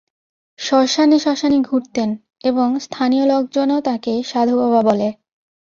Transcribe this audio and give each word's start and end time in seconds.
শ্মশানে-শ্মশানে 0.59 1.59
ঘুরতেন, 1.61 2.09
এবং 2.43 2.67
স্থানীয় 2.79 3.25
লোকজনও 3.25 3.77
তাঁকে 3.81 4.13
সাধুবাবা 4.23 4.81
বলে। 4.81 5.07